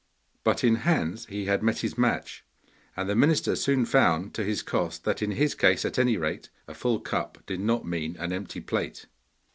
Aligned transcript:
But 0.43 0.63
in 0.63 0.77
Hans 0.77 1.27
he 1.27 1.45
had 1.45 1.61
met 1.61 1.81
his 1.81 1.95
match, 1.95 2.43
and 2.97 3.07
the 3.07 3.13
minister 3.15 3.55
soon 3.55 3.85
found 3.85 4.33
to 4.33 4.43
his 4.43 4.63
cost 4.63 5.03
that 5.03 5.21
in 5.21 5.29
his 5.29 5.53
case 5.53 5.85
at 5.85 5.99
any 5.99 6.17
rate 6.17 6.49
a 6.67 6.73
full 6.73 6.99
cup 6.99 7.37
did 7.45 7.59
not 7.59 7.85
mean 7.85 8.17
an 8.17 8.33
empty 8.33 8.61
plate. 8.61 9.05